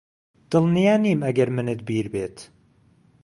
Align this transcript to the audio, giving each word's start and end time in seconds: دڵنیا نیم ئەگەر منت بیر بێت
دڵنیا 0.51 0.93
نیم 1.03 1.19
ئەگەر 1.27 1.49
منت 1.55 1.79
بیر 1.87 2.07
بێت 2.13 2.37